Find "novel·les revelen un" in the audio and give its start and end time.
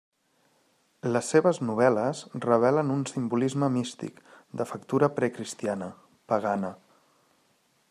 1.67-3.03